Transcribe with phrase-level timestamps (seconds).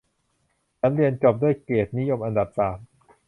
[0.79, 2.77] ฉันเรียนจบด้วยเกียรตินิยมอันดับสาม